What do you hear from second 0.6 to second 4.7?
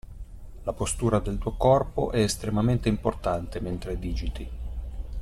La postura del tuo corpo è estremamente importante mentre digiti.